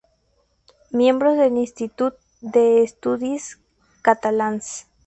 [0.89, 3.59] Miembro del Institut d'Estudis
[4.01, 4.73] Catalans.